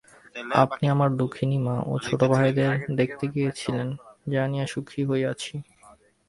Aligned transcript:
আপনি 0.55 0.85
আমার 0.87 1.09
দুঃখিনী 1.15 1.57
মা 1.59 1.75
ও 1.87 1.93
ছোটভাইদের 2.05 2.69
দেখিতে 2.95 3.25
গিয়াছিলেন 3.33 3.87
জানিয়া 4.29 4.65
সুখী 4.67 5.01
হইয়াছি। 5.09 5.53